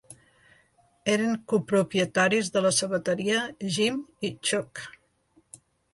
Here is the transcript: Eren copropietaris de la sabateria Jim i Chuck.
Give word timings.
Eren 1.15 1.35
copropietaris 1.53 2.49
de 2.55 2.63
la 2.67 2.71
sabateria 2.79 3.45
Jim 3.77 4.01
i 4.29 4.33
Chuck. 4.51 4.83